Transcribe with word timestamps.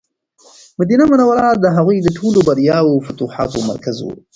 مدینه 0.79 1.03
منوره 1.11 1.47
د 1.63 1.65
هغوی 1.75 1.97
د 2.01 2.07
ټولو 2.17 2.39
بریاوو 2.47 2.93
او 2.95 3.03
فتوحاتو 3.07 3.57
مرکز 3.69 3.97
و. 4.01 4.07